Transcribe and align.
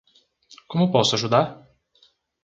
Como 0.71 0.91
posso 0.95 1.13
ajudar? 1.15 1.45